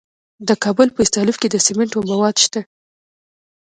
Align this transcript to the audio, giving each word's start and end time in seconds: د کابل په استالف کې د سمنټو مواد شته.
د 0.47 0.49
کابل 0.63 0.87
په 0.93 0.99
استالف 1.05 1.35
کې 1.41 1.47
د 1.51 1.55
سمنټو 1.65 1.99
مواد 2.09 2.35
شته. 2.43 2.61